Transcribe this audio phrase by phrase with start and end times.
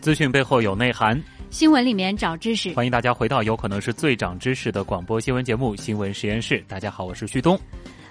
[0.00, 1.20] 资讯背后有内涵，
[1.50, 2.72] 新闻里面找知识。
[2.72, 6.58] 欢迎大家回到有可能是最长知识的广播新闻节目《新闻实验室》。
[6.68, 7.58] 大家好，我是旭东。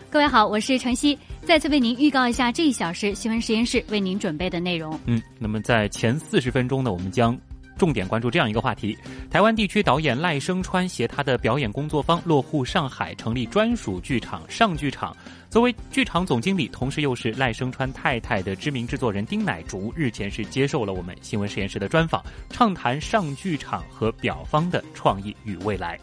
[0.09, 1.17] 各位好，我是晨曦。
[1.43, 4.99] 再次为您预告一下这一小时新闻实验室为您准备的内容。
[5.05, 7.37] 嗯，那么在前四十分钟呢，我们将。
[7.77, 8.97] 重点关注这样一个话题：
[9.29, 15.15] 台湾地区导演赖声川携他的表演工作坊落户上海，成立专属剧场上剧场。
[15.49, 25.97] 作为剧场总经理，同时又是赖声川太太的知名制作人丁乃竺，日前是接受了我们新闻实验室的专访，畅谈上剧场和表方的创意与未来。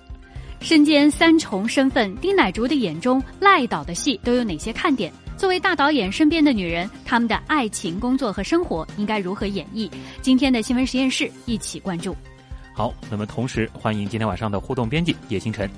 [0.61, 5.13] 身兼三重身份，丁乃竺的眼中赖导的戏都有哪些看点？
[5.37, 9.91] 作为大导演身边的女人，他们的爱情、工作和生活应该如何演绎？
[10.23, 12.17] 今天的新闻实验室一起关注。
[12.73, 15.69] 好，那么同时欢迎今天晚上的互动编辑叶星辰。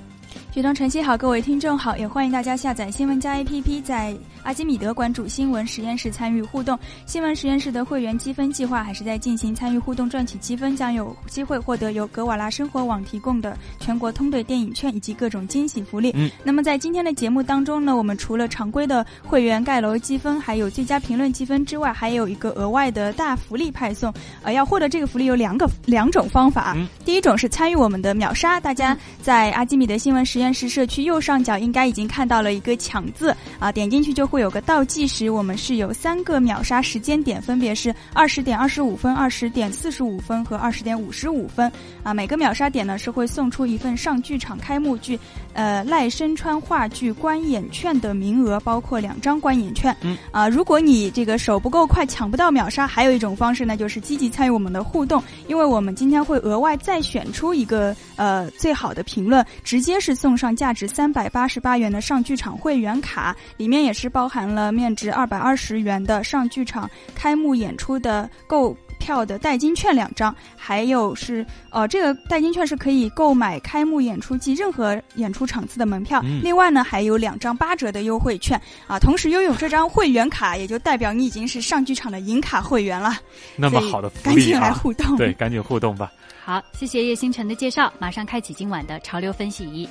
[0.53, 6.77] 举东晨曦好，各位听众好，也欢迎大家下载新闻加 APP，在阿基米德关注新闻实验室参与互动。
[7.05, 16.11] 新闻实验室的会员积分计划还是在进行，参与互动赚取积分，将有机会获得由格瓦拉生活网提供的全国通兑电影券以及各种惊喜福利。
[16.15, 24.11] 嗯，那么在今天的节目当中呢，我们除了常规的会员盖楼积分，还有最佳评论积分之外，还有一个额外的大福利派送。
[24.41, 30.47] 呃，要获得这个福利有两个两种方法，第一种是参与我们的秒杀，大家在阿基米德新闻实验。
[30.57, 35.29] 室社区右上角应该已经看到了一个抢字啊，点进去就会有个倒计时。
[35.29, 41.71] 我们是有三个秒杀时间点，分别是二十点二十五分、二十点四十五分和二十点五十五分
[42.01, 42.13] 啊。
[42.13, 45.19] 每个秒杀点呢是会送出一份上剧场开幕剧，
[45.53, 49.95] 呃赖声川话剧观演券的名额，包括两张观演券。
[50.01, 60.26] 嗯啊，如果你这个手不够快，抢不到秒杀，还有一种方式呢，就是积极参与我们的互动，因为我们今天会额外再选出一个呃最好的评论，直接是送。
[60.35, 76.19] 上价值三百八十八元的上剧场会员卡，里面也是包含了面值二百二十元的上剧场开幕演出的购票的代金券两张，还有是呃这个代金券是可以购买开幕演出及任何演出场次的门票。
[76.41, 83.19] 另外呢还有两张八折的优惠券啊，同时拥有这张会员卡，也就代表你已经是上剧场的银卡会员了。
[83.55, 84.33] 那么好的福利啊！
[84.33, 86.11] 赶紧来互动，对，赶紧互动吧。
[86.43, 89.87] 好，谢谢叶星辰的介绍，马上开启今晚的潮流分析仪。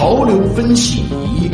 [0.00, 1.50] 潮流分析仪。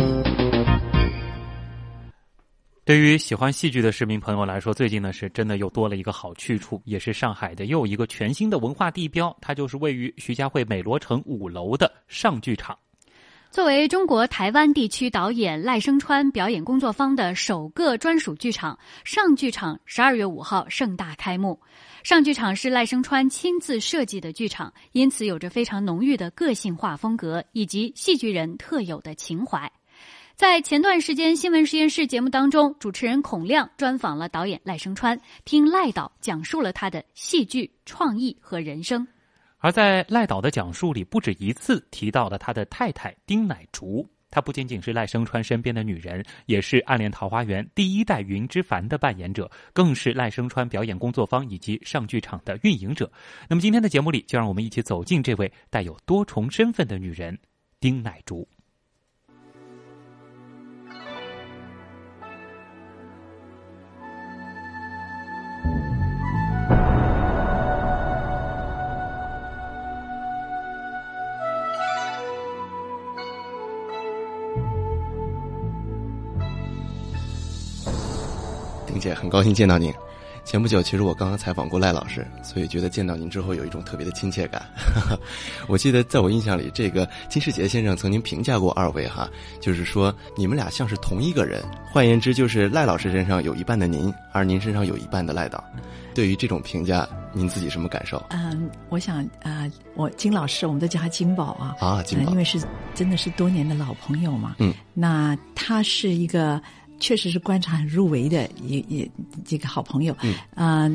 [2.85, 12.79] 对于喜欢戏剧的市民朋友来说，最近呢是真的又多了一个好去处，也是上海的又一个全新的文化地标，它就是位于徐家汇美罗城五楼的上剧场。
[13.51, 21.61] 作为中国台湾地区导演赖声川表演工作坊的首个专属剧场，上剧场十二月五号盛大开幕。
[22.07, 29.73] 上剧场是赖声川亲自设计的剧场，因此有着非常浓郁的个性化风格以及戏剧人特有的情怀。
[30.37, 39.05] 在前段时间新闻实验室节目当中，主持人孔亮专访了导演赖声川，听赖导讲述了他的戏剧创意和人生。
[39.59, 44.09] 而在赖导的讲述里，不止一次提到了他的太太丁乃竺。
[44.31, 53.11] 她不仅仅是赖声川身边的女人，也是《暗恋桃花源》第一代云之凡的扮演者，更是赖声川表演工作坊以及上剧场的运营者。
[53.49, 57.39] 那么今天的节目里，就让我们一起走进这位带有多重身份的女人——
[57.81, 58.47] 丁乃竺。
[79.27, 79.93] 很高兴见到您。
[80.45, 84.65] 前不久，其实我刚刚采访过赖老师，所以觉得见到您之后有一种特别的亲切感。
[85.67, 89.29] 我记得在我印象里，这个金世杰先生曾经评价过二位哈，
[89.61, 91.61] 就是说你们俩像是同一个人。
[91.91, 95.65] 换言之，就是赖老师身上有一半的您，而您身上有一半的赖导。
[96.15, 98.25] 对于这种评价，您自己什么感受？
[98.31, 102.61] 嗯，我想啊，我金老师，我们都叫他金宝啊啊，金宝，因为是
[102.95, 104.55] 真的是多年的老朋友嘛。
[104.61, 106.63] 嗯，那他是一个。
[106.99, 109.11] 确实是观察很入围的一一
[109.45, 110.91] 这个好朋友，嗯，啊，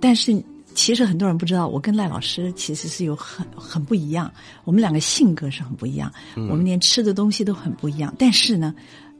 [0.00, 0.42] 但是
[0.74, 4.30] 其实很多人不知道，我跟赖老师其实是有很很不一样，
[4.64, 8.74] 我们两个性格是很不一样，我们连吃的东西都很不一样，但是呢，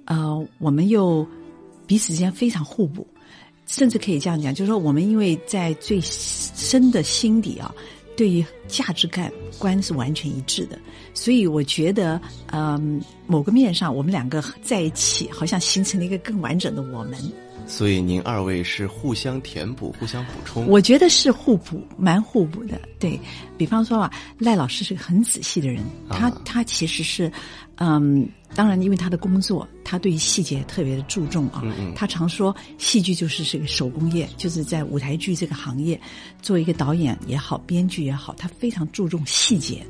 [0.05, 1.27] 呃，我们又
[1.87, 3.07] 彼此之间非常互补，
[3.67, 7.75] 甚至可以这样讲，就是说我们因为在最深的心底啊。
[8.17, 10.79] 对于价值感观是完全一致的，
[11.13, 12.21] 所以我觉得，
[12.51, 17.19] 嗯，某个面上我们两个在一起，好像形成了一个更完整的我们。
[17.67, 20.67] 所以您二位是互相填补、互相补充。
[20.67, 22.81] 我觉得是互补，蛮互补的。
[22.99, 23.19] 对
[23.57, 27.31] 比方说啊，赖老师是个很仔细的人，他他其实是，
[27.77, 28.29] 嗯。
[28.55, 31.63] 当然，因为他的工作，他对于细节特别的注重啊。
[31.95, 36.01] 他常说，戏剧就是这个手工业，就是在舞台剧这个行业，
[36.41, 39.85] 做一个导演也好，编剧也好，他非常注重细节。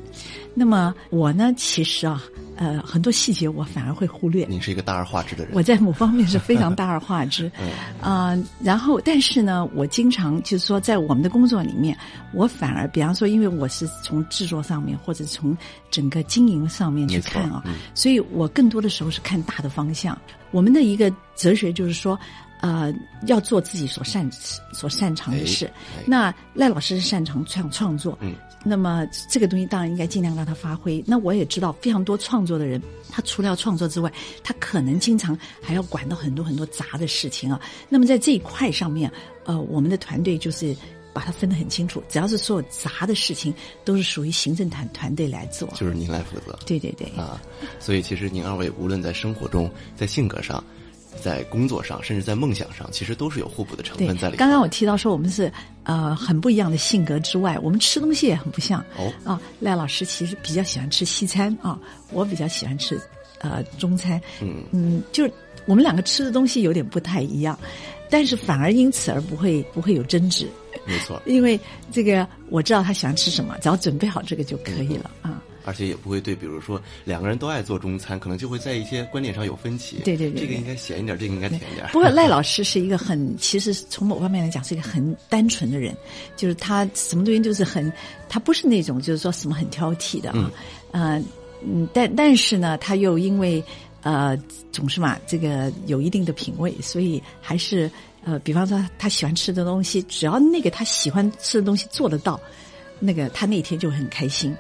[0.53, 2.21] 那么我呢，其实啊，
[2.57, 4.45] 呃，很多细节我反而会忽略。
[4.49, 5.55] 你是一个大而化之的人。
[5.55, 7.49] 我在某方面是非常大而化之。
[8.03, 11.97] 啊， 然后但是呢，我经常就是说，在我们的工作里面，
[12.33, 15.57] 我反而，比方说，因为我是从制作上面或者从
[15.91, 17.63] 整个经营上面去看啊，
[17.95, 18.51] 所以我。
[18.57, 20.19] 更多的时候是看大的方向。
[20.51, 22.19] 我们的一个哲学就是说，
[22.63, 22.91] 呃，
[23.27, 24.27] 要做自己所擅
[24.73, 25.71] 所擅长的事。
[26.07, 28.35] 那赖老师是擅长创创作，嗯，
[28.67, 31.03] 那么这个东西当然应该尽量让他发挥。
[31.07, 37.61] 那我也知道非常多创作的人，他除了要创作之外，他可能经常还要管到很多很多杂的事情啊。
[37.89, 39.11] 那么在这一块上面，
[39.45, 40.75] 呃，我们的团队就是。
[41.17, 43.51] 把它分得很清楚，只要是所有杂的事情，
[43.87, 46.55] 都是属于行政团团队来做，就是您来负责。
[46.67, 47.41] 对对对啊，
[47.81, 50.63] 所以其实您二位无论在生活中、在性格上、
[51.23, 54.37] 在工作上，甚至在梦想上，其实都是有互补的成分在里。
[54.37, 55.53] 刚刚我提到说我们是
[55.85, 58.81] 呃很不一样的性格之外，我们吃东西也很不像。
[58.97, 61.79] 哦啊，赖老师其实比较喜欢吃西餐啊，
[62.13, 63.01] 我比较喜欢吃
[63.41, 64.21] 呃中餐。
[64.41, 65.33] 嗯嗯，就是
[65.67, 67.59] 我们两个吃的东西有点不太一样，
[68.09, 70.49] 但是反而因此而不会不会有争执。
[70.87, 71.59] 没错，因为
[71.91, 75.43] 这个我知道他喜欢吃什么，只要准备好这个就可以了啊。
[75.67, 79.97] 而且也不会对，比如说两个人都爱做中餐，可能就会在一些观点上有分歧。
[80.05, 81.87] 对对对，这个应该咸一点，这个应该甜一点。
[81.89, 85.95] 不过赖老师是一个很，其实从某方面来讲是一个很单纯的人，
[86.37, 87.93] 就是他什么东西就是很，
[88.29, 90.51] 他不是那种就是说什么很挑剔的啊，
[90.93, 91.23] 呃
[91.63, 93.63] 嗯，但但是呢，他又因为
[94.03, 94.35] 呃
[94.73, 97.91] 总是嘛，这个有一定的品味，所以还是。
[98.29, 102.41] 呃，比方说他喜欢吃的东西，只要那个他喜欢吃的东西做得到，
[102.99, 104.53] 那个他那天就很开心。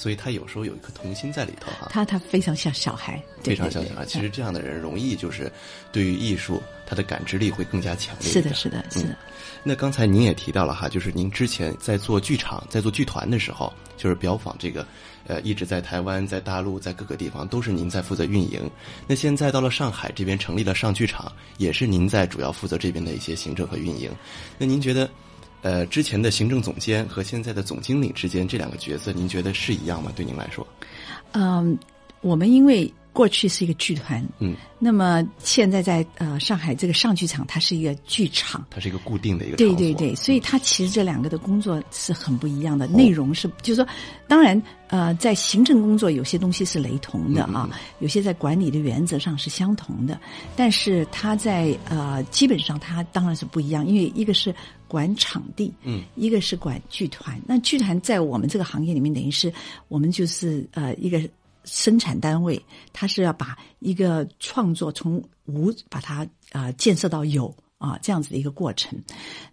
[0.00, 1.88] 所以他有时候有一颗童心在里头哈。
[1.90, 4.06] 他他非常像小孩，非常像小孩。
[4.06, 5.52] 其实这样的人容易就是
[5.92, 8.30] 对于艺术他的感知力会更加强烈。
[8.30, 9.14] 是的，是的，是的。
[9.62, 14.86] 那刚才您也提到了哈，就是您之前在做剧场、在做剧团的时候，就是表坊这个。
[15.26, 18.68] 呃，一直在台湾、在大陆、在各个地方都是您在负责运营。
[19.06, 24.10] 那现在到了上海这边成立了上剧场，也是您在主要负责这边的一些行政和运营。
[24.58, 25.08] 那您觉得，
[25.62, 30.12] 呃，之前的行政总监和现在的总经理之间这两个角色，您觉得是一样吗？
[30.14, 30.66] 对您来说？
[31.32, 31.78] 嗯，
[32.20, 32.92] 我们因为。
[33.12, 43.88] 过去是一个剧团，嗯，那么现在在呃上海这个上剧场，它是一个剧场，它是一个固定的一个对对对，所以它其实这两个的工作是很不一样的，内容是就是说，
[44.28, 47.68] 当然呃在行政工作有些东西是雷同的啊，
[47.98, 50.18] 有些在管理的原则上是相同的，
[50.54, 54.54] 但是它在呃基本上它当然是不一样，因为一个是
[54.86, 59.52] 管场地，嗯，一个是管剧团，那剧团在我们这个行业里面等于是
[59.88, 61.20] 我们就是呃一个。
[61.64, 62.60] 生产单位，
[62.92, 68.98] 它是要把一个创作从无把它啊建设到有啊这样子的一个过程。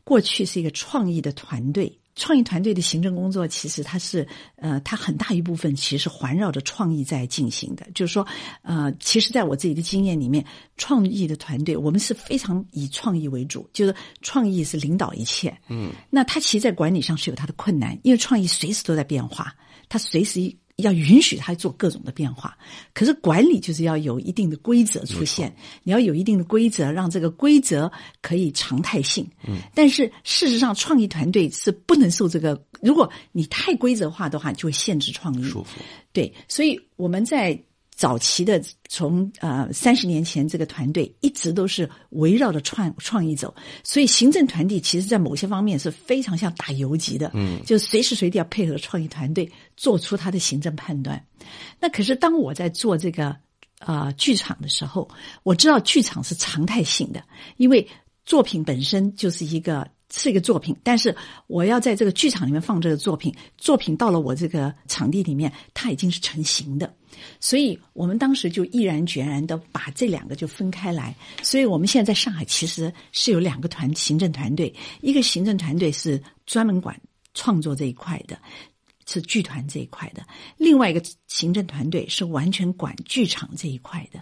[0.03, 7.85] 过去是一个创意的团队，创意团队的行政工作其实它是呃它很大一部分其实环绕着创意在进行的。
[7.93, 8.25] 就是说
[8.61, 10.45] 呃，其实在我自己的经验里面，
[10.77, 15.55] 创意的团队我们是非常以创意为主，就是创意是领导一切。
[15.67, 19.53] 嗯，那它其实，在管理上是有它的困难，因为创意随时都在变化，
[19.89, 20.55] 它随时。
[20.77, 22.57] 要允许他做各种的变化，
[22.93, 27.91] 可是管理就是要有一定的规则出现，你要有一定的规则，让这个规则
[28.21, 29.27] 可以常态性。
[29.47, 35.43] 嗯，但是事实上，创意团队是不能受这个，如果你太规则化的话，就会限制创意。
[35.43, 35.81] 束缚。
[36.13, 37.59] 对，所以我们在。
[37.97, 51.21] 早期的从呃三十年前，这个团队一直都是围绕着创创意走，所以行政团队其实在某些方面是非常像打游击的，嗯，就随时随地要配合创意团队做出他的行政判断。
[51.79, 53.35] 那可是当我在做这个
[53.79, 55.09] 呃剧场的时候，
[55.41, 57.23] 我知道剧场是常态性的，
[57.57, 57.85] 因为
[58.25, 61.15] 作品本身就是一个是一个作品，但是
[61.47, 66.93] 我要在这个剧场里面放这个作品，作品到了我这个场地里面，它已经是成型的，
[67.39, 71.13] 所以我们当时就毅然决然的把这两个就分开来。
[71.43, 76.99] 所以我们现在在上海其实是有两个团行政团队，一个行政团队是专门管
[77.33, 78.39] 创作这一块的，
[79.07, 80.21] 是剧团这一块的；
[80.57, 84.21] 另外一个行政团队是完全管剧场这一块的。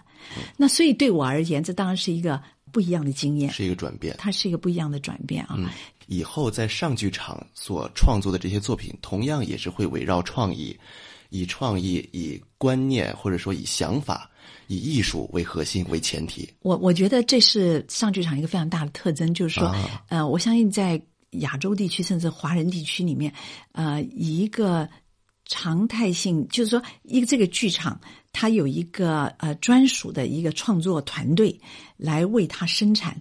[0.56, 2.42] 那所以对我而言，这当然是一个。
[2.72, 5.54] 不一样的经验是一个转变，它是一个不一样的转变啊！
[5.56, 5.70] 嗯，
[6.08, 10.76] 以后在上剧场所创作的这些作品，同样也是会围绕创意，
[11.30, 14.30] 以创意、以观念或者说以想法、
[14.66, 16.46] 以艺术为核心为前提。
[16.60, 19.74] 我我觉得这是上剧场一个非常大的特征，就是说，
[20.08, 21.00] 呃，我相信在
[21.40, 23.32] 亚洲地区甚至华人地区里面，
[23.72, 24.88] 呃，一个
[25.44, 28.00] 常态性，就是说，一个这个剧场。
[28.38, 31.58] 它有一个呃专属的一个创作团队
[31.96, 33.16] 来为它生产。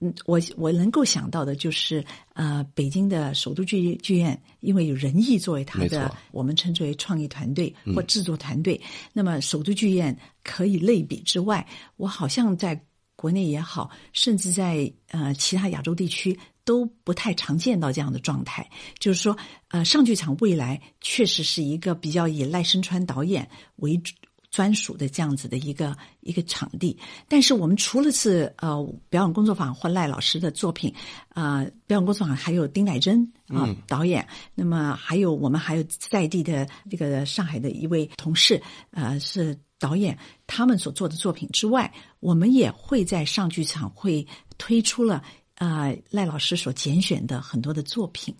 [0.00, 8.78] 嗯，我我能够想到的就是呃，北京的首都剧剧院，因为有仁义作为它的，我们称之为创意团队或制作团队。
[9.14, 12.78] 那么首都剧院可以类比之外，我好像在
[13.16, 18.68] 国内也好，甚至在呃其他亚洲地区都不太常见到这样的状态。
[18.98, 19.34] 就是说，
[19.68, 24.12] 呃，上剧场未来确实是一个比较以赖声川导演为主。
[24.50, 26.98] 专属的这样子的一个一个场地，
[27.28, 30.92] 但是我们除了是呃表演工作坊或赖老师的作品，
[31.34, 38.60] 呃表演工作坊还有丁乃真啊导演，那么还有我们还有在地的这个上海的一位同事
[38.92, 45.22] 呃是导演，他们所做的作品之外，我们也会在上剧场会推出了
[45.58, 48.34] 啊赖老师所拣选的很多的作品，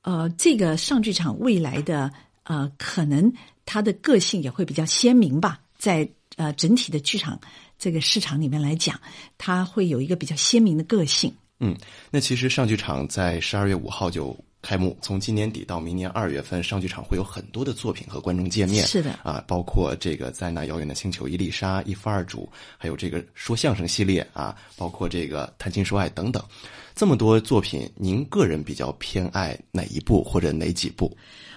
[0.00, 2.10] 呃这个上剧场未来的
[2.44, 3.30] 呃可能。
[3.64, 7.40] 他的个性也会比较鲜明吧，在呃整体的剧场
[7.78, 9.00] 这个市场里面来讲，
[9.38, 11.32] 他会有一个比较鲜明的个性。
[11.60, 11.76] 嗯，
[12.10, 18.86] 那其实上剧场在十二月五号就开幕，从今年底到明年二月份，上剧场会有很多的作品和观众见面。
[18.86, 26.40] 是的，啊，包括这个在那遥远的星球，伊丽莎、一夫二主，还有这个说相声系列啊，包括这个谈情说爱等等，
[26.94, 31.14] 这么多作品，您个人比较偏爱哪一部或者哪几部？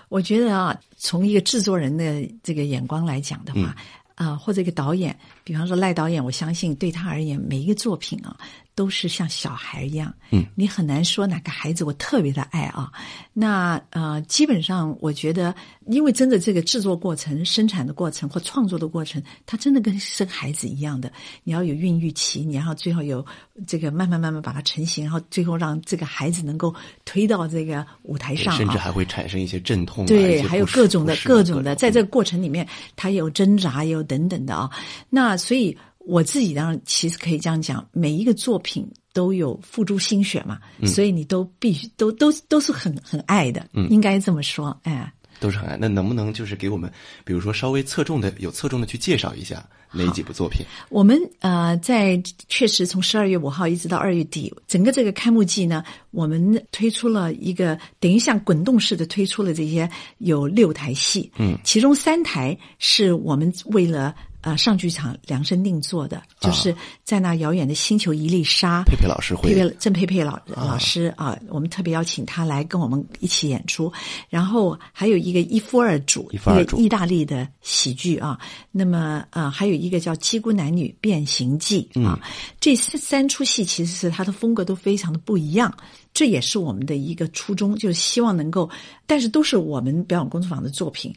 [0.10, 3.76] 我觉得啊，从一个制作人的这个眼光来讲的话，
[4.16, 8.36] 啊，或者一个导演，比方说赖导演，我相信对他而言，每一个作品啊。
[8.76, 12.92] 都是像小孩一样，嗯，你很难说哪个孩子我特别的爱啊。
[13.34, 15.56] 那呃，基本上我觉得，
[15.88, 21.10] 因为真的这个制作过程、生产的过程或创作的过程，它真的跟生孩子一样的。
[21.46, 23.26] 你要有孕育期，你要最后有
[23.66, 30.06] 这个慢慢慢慢把它成型，然后最后让这个孩子能够推到这个舞台上，甚至还会产生一些阵痛。
[30.06, 32.68] 对，还有各种的各种的，在这个过程里面，
[32.98, 34.70] 它有挣扎，也有等等的啊。
[35.10, 35.78] 那所以。
[36.06, 45.78] 我自己当然其实可以这样讲，每一个作品都有付诸心血嘛，所以你都必须都都都是很很爱的，应该这么说，哎，都是很爱。
[45.80, 46.92] 那能不能就是给我们，
[47.24, 50.64] 比如说稍微侧重的有侧重的去介绍一下哪几部作品？
[50.90, 64.14] 我们呃，在确实从十二月五号一直到二月底，整个这个开幕季呢，我们推出了一个等于像滚动式的推出了这些有六台戏，嗯，其中三台是我们为了。
[64.46, 66.74] 啊，上剧场量身定做的，就是
[67.04, 73.92] 在那遥远的星球伊丽莎，佩佩老师会，佩佩郑佩佩老老师啊，我们特别邀请他来跟我们一起演出。
[74.30, 78.40] 然后还有一个一夫二主，一夫二主，意大利的喜剧啊。
[78.72, 82.20] 那么啊，还有一个叫《七姑男女变形记》啊。
[82.60, 85.76] 这三出戏其实是他的风格都非常的不一样，
[86.14, 88.70] 这也是我们的一个初衷，就是希望能够，
[89.08, 91.12] 但是都是我们表演工作坊的作品。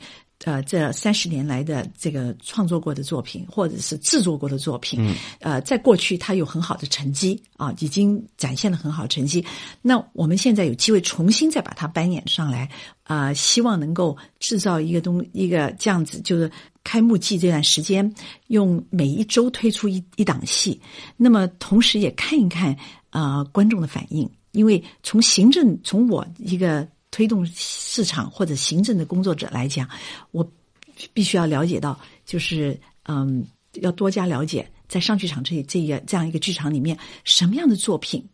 [0.45, 9.45] 呃，这三十年来的这个创作过的作品，或者是制作过的作品，嗯，呃，在过去它有很好的成绩啊，已经展现了很好的成绩。
[9.83, 12.71] 那我们现在有机会重新再把它搬演上来，
[13.02, 16.49] 啊，希望能够制造一个东一个这样子，就是
[16.85, 18.14] 开幕季这段时间，
[18.47, 20.80] 用每一周推出一一档戏，
[21.16, 22.76] 那么同时也看一看
[23.11, 26.88] 啊观众的反应，因为从行政从我一个。
[27.18, 29.88] 推动市场或者行政的工作者来讲，
[30.30, 30.48] 我
[31.12, 33.44] 必须要了解到，就是嗯，
[33.82, 38.25] 要多加了解，在上剧场这这个这样一个剧场里面，什么样的作品，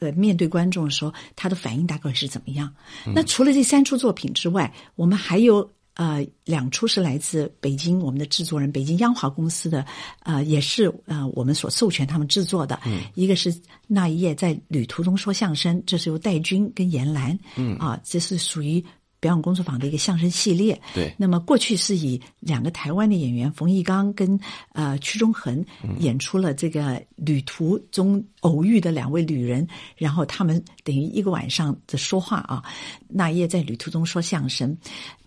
[0.00, 2.70] 呃，面对观众的时候，他的反应大概是怎么样？
[3.14, 5.72] 那除了这三出作品之外，我们还有。
[5.94, 9.84] 呃，两出是来自北京，我们的制作人，北京央华公司的，
[10.24, 12.78] 呃，也是呃我们所授权他们制作的。
[12.84, 13.54] 嗯，一个是
[13.86, 18.84] 那一夜在旅途中说相声，这是由戴军跟严兰，嗯啊，这是属于
[19.24, 20.78] 表演工作坊的一个相声系列。
[20.92, 24.38] 对，那么过去是以两个台湾的演员冯一刚跟
[24.74, 25.64] 呃屈中恒
[25.98, 29.66] 演出了这个旅途中偶遇的两位旅人，
[29.96, 32.62] 然后他们等于一个晚上的说话啊，
[33.08, 34.76] 那夜在旅途中说相声。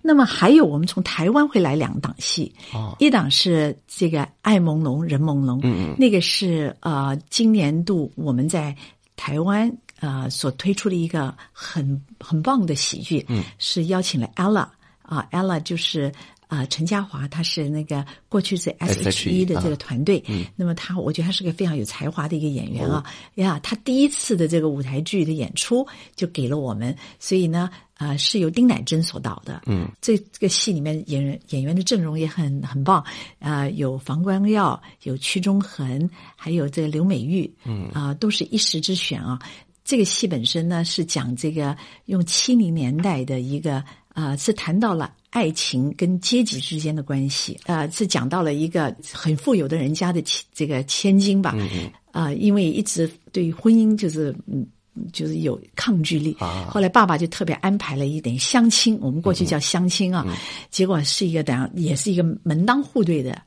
[0.03, 8.75] 那么还有我们从台湾会来两档戏，哦，一档是这个爱朦胧人朦胧，嗯嗯，那个是呃今年度我们在
[9.15, 9.75] 台湾。
[9.99, 14.67] 呃，所推出的一个很很棒的喜剧，嗯，是邀请了 ella
[15.01, 16.11] 啊，ella 就是
[16.47, 23.03] 啊陈嘉华，他是那个过去是 S.H.E 的这个团队，嗯，那么他我觉得他是个非常有才华的一个演员啊，
[23.35, 25.85] 呀，他第一次的这个舞台剧的演出
[26.15, 33.03] 就给了我们，所以呢，啊是由丁乃真所导的，嗯，这这个戏里面演员演员的阵容也很很棒，
[33.39, 39.39] 啊，有房光耀，有屈中恒，还有这个刘美玉，嗯，啊，都是一时之选啊。
[39.87, 41.73] 这个戏本身呢是讲这个
[42.07, 43.77] 用七零年代的一个
[44.09, 50.21] 啊、呃，是谈到了爱情跟阶级之间的关系啊、呃，是讲到了一个很富有的人家的
[50.53, 54.67] 这个千金吧，嗯啊、呃，因为一直对婚姻就是嗯。
[55.13, 60.35] 就是有抗拒力，啊、后来爸爸就特别安排了一点相亲，我们过去叫相亲啊，嗯、
[60.71, 63.39] 结果是一个等也是一个门当户对的。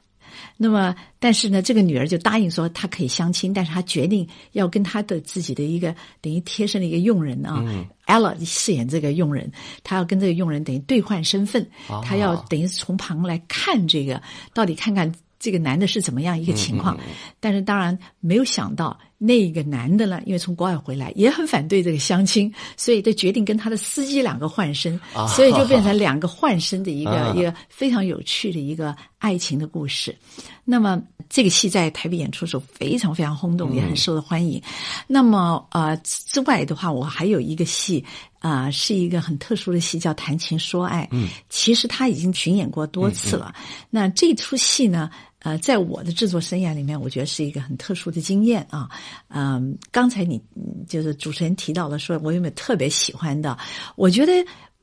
[0.56, 9.50] 那么，但是呢，这个女儿就答应说她可以相亲，但是她决定要跟她的自己的一个等于贴身的一个佣人啊、嗯、，ella 饰演这个佣人，
[9.82, 14.20] 她要跟这个佣人等于兑换身份，啊、她要等于从旁来看这个，
[14.52, 16.94] 到底看看这个男的是怎么样一个情况。
[17.00, 30.14] 嗯、但是当然没有想到那个男的呢，因为从国外回来也很反对这个相亲，所以就决定跟他的司机两个换身，啊、所以就变成两个换身的一个、啊、 一个非常有趣的一个爱情的故事。
[30.64, 34.62] 那么这个戏在台北演出的时候非常非常轰动，嗯、也很受到欢迎。
[35.06, 38.04] 那么呃之外的话，我还有一个戏
[38.38, 41.02] 啊、呃，是一个很特殊的戏，叫《谈情说爱》。
[41.10, 43.52] 嗯，其实他已经巡演过多次了。
[43.58, 45.10] 嗯、那这出戏呢？
[45.42, 48.90] 呃，在我的制作生涯里面，我觉得是一个很特殊的经验啊。
[49.28, 50.38] 嗯，刚才你
[50.86, 53.56] 就是主持人提到了，说我有没有特别喜欢的？
[53.96, 54.32] 我觉得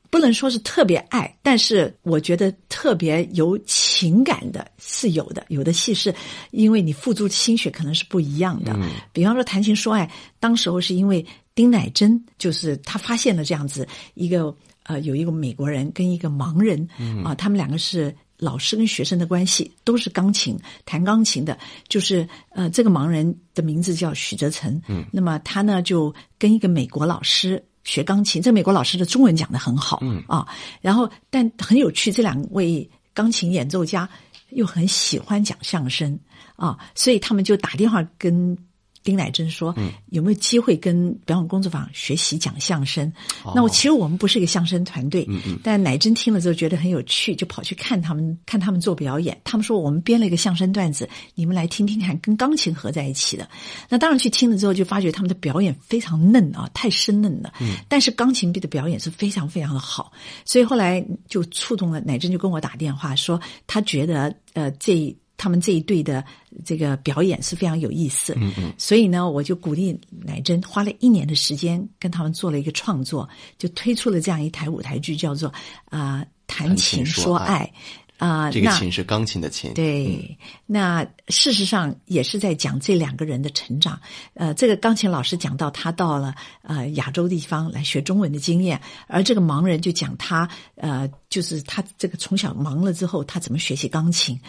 [0.10, 5.46] 不能说是特别爱，但是我觉得特别有情感的是有的。
[5.50, 6.12] 有的戏是
[6.50, 8.74] 因为你付出心血可能是不一样的。
[8.78, 10.08] 嗯，比方说《谈情说爱》，
[10.40, 11.24] 当时候是因为
[11.54, 14.52] 丁乃真，就是他发现了这样子一个
[14.84, 18.12] 呃，有一个美国人跟一个盲人，嗯啊，他们两个是。
[18.38, 30.24] 老师跟学生的关系都是钢琴，弹钢琴的，就是呃，这个盲人的名字叫许哲成，嗯，那么他呢就跟一个美国老师学钢琴，这个美国老师的中文讲得很好，嗯。
[30.28, 30.48] 啊，
[30.82, 34.08] 然后但很有趣，这两位钢琴演奏家
[34.50, 36.20] 又很喜欢讲相声
[36.56, 38.58] 啊，所以他们就打电话跟。
[39.04, 43.12] 丁乃真说：“嗯，有没有机会跟表演工作坊学习讲相声？
[43.44, 49.40] 哦、那我其实我们不是一个相声团队，嗯嗯，但乃真听了之后觉得很有趣，就跑去看他们看他们做表演。
[49.44, 53.48] 他们说我们编了一个相声段子，你们来听听看，跟钢琴合在一起的。
[53.88, 57.54] 那当然去听了之后，就发觉他们的表演非常嫩啊，太生嫩了。
[57.62, 60.12] 嗯，但是钢琴的表演是非常非常的好，
[60.46, 66.26] 所以后来就触动了乃真，就跟我打电话说，他觉得呃这。”他们这一队的
[66.66, 75.48] 这个表演是非常有意思，嗯嗯，所以呢，我就鼓励乃真花了一年的时间跟他们做了一个创作，就推出了这样一台舞台剧，叫做
[75.86, 77.72] 啊、呃、谈情说爱。
[78.18, 79.74] 啊、呃，这个琴是钢琴的琴。
[79.74, 84.00] 对，嗯、那事实上也是在讲这两个人的成长。
[84.34, 94.40] 呃，这个钢琴老师讲到他到了呃亚洲地方来学中文的经验，而这个盲人就讲他呃，就是他这个从小盲了之后，他怎么学习钢琴。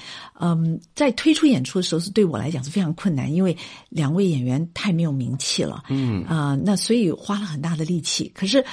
[0.41, 3.57] 嗯，在推出演出的时候，是对我来讲是非常困难，因为
[3.91, 5.85] 两位演员太没有名气了。
[5.89, 8.31] 嗯啊、呃，那所以花了很大的力气。
[8.35, 8.65] 可是。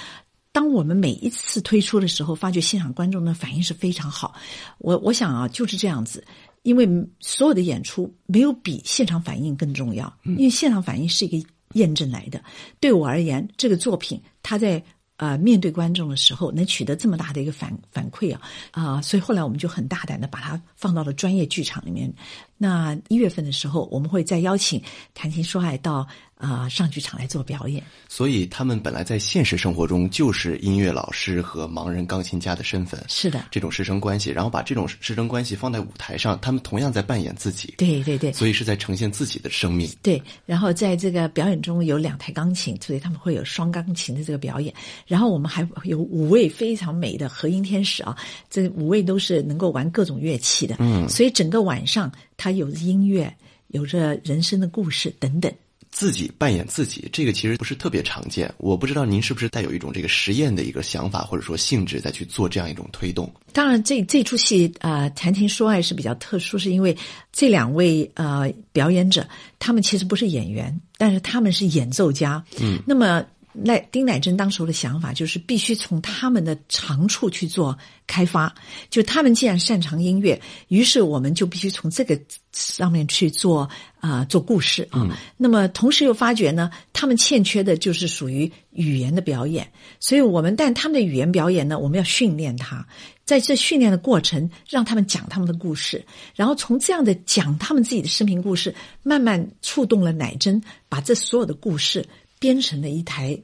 [0.56, 4.34] 当我们每一次推出的时候，发觉现场观众的反应是非常好。
[4.78, 6.24] 我我想啊，就是这样子，
[6.63, 6.88] 因为
[7.20, 12.41] 所有的演出没有比现场反应更重要，因为现场反应是一个验证来的。
[12.80, 14.82] 对我而言，这个作品它在
[15.18, 18.41] 呃面对观众的时候能取得这么大的一个反反馈啊
[18.72, 22.10] 啊、呃，所以后来我们就很大胆的把它放到了专业剧场里面。
[22.58, 24.82] 那一月份的时候，我们会再邀请
[25.13, 26.08] 谈情说爱到。
[26.38, 40.21] 啊、呃，上剧场来做表演，所以他们本来在现实生活中就是音乐老师和盲人钢琴家的身份，是的，这种师生关系，然后把这种师生关系放在舞台上，他们同样在扮演自己，对对对，所以是在呈现自己的生命，对。
[40.45, 44.74] 然后在这个表演中有两台钢琴，所以他们会有双钢琴的这个表演，
[45.08, 48.15] 然后我们还有五位非常美的和音天使啊，
[48.50, 53.34] 这五位都是能够玩各种乐器的，嗯，所以整个晚上它有音乐，
[53.69, 55.50] 有着人生的故事等等。
[55.95, 58.53] 自己扮演自己，这个其实不是特别常见。
[58.58, 63.34] 我不知道您是不是带有一种这个实验的一个想法，或者说性质，再去做这样一种推动。
[63.53, 66.95] 当然，这这出戏啊，谈情说爱是比较特殊，是因为
[67.31, 69.25] 这两位呃表演者，
[69.58, 72.43] 他们其实不是演员，但是他们是演奏家。
[72.60, 73.25] 嗯，那么。
[73.58, 78.54] 那丁乃真当时的想法就是必须从他们的长处去做开发，
[78.89, 82.20] 就他们既然擅长音乐，于是我们就必须从这个
[82.52, 85.08] 上面去做啊做故事啊。
[85.38, 92.86] 那么同时又发觉呢，他们欠缺的就是属于语言的表演，所以我们但他们的语言表演呢，我们要训练他，
[93.24, 96.04] 在这训练的过程，让他们讲他们的故事，
[96.36, 102.06] 然后从这样的讲他们自己的生平故事，慢慢触动了乃真，把这所有的故事。
[102.39, 103.38] 编成了一台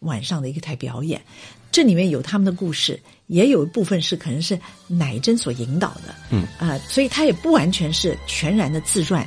[0.00, 1.20] 晚上的一个台表演，
[1.72, 6.46] 这里面有他们的故事，也有一部分是可能是乃真所引导的，嗯。
[6.58, 9.26] 啊，所以他也不完全是全然的自传。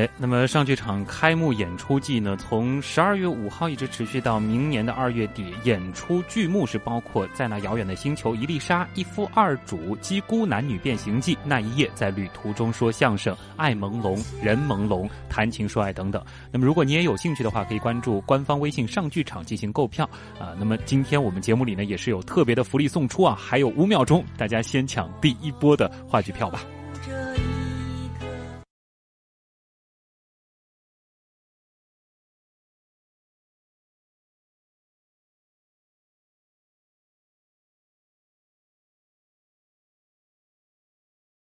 [0.00, 5.52] 哎，那么上剧场开幕演出季呢，从十二月五号一直持续到明年的二月底。
[5.64, 16.24] 演出剧目是包括《在那遥远的星球》、《伊丽莎》、《一夫二主》、《鸡姑男女变形记》、《那一夜在旅途中说相声》、《爱朦胧》、《人朦胧》、《谈情说爱》等等。
[16.50, 20.08] 那么，如果你也有兴趣的话，可以关注官方微信上剧场进行购票
[20.38, 20.56] 啊。
[20.58, 26.62] 那么，今天我们节目里呢，也是有特别的福利送出啊，还有五秒钟，大家先抢第一波的话剧票吧。